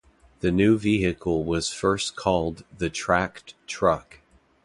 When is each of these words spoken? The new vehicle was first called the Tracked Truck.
The 0.39 0.49
new 0.51 0.79
vehicle 0.79 1.43
was 1.43 1.69
first 1.69 2.15
called 2.15 2.63
the 2.75 2.89
Tracked 2.89 3.53
Truck. 3.67 4.21